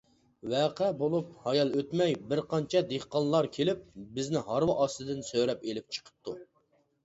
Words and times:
ۋەقە 0.51 0.87
بولۇپ 1.01 1.29
ھايال 1.43 1.73
ئۆتمەي 1.81 2.15
بىر 2.33 2.41
قانچە 2.55 2.83
دېھقانلار 2.93 3.51
كېلىپ 3.61 3.87
بىزنى 4.19 4.45
ھارۋا 4.51 4.81
ئاستىدىن 4.81 5.25
سۆرەپ 5.33 5.67
ئېلىپ 5.71 5.97
چىقىپتۇ. 5.99 6.39